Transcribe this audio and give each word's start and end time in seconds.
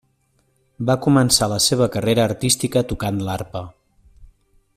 Va 0.89 0.95
començar 1.07 1.49
la 1.53 1.59
seva 1.67 1.89
carrera 1.97 2.25
artística 2.31 2.85
tocant 2.93 3.21
l'arpa. 3.29 3.63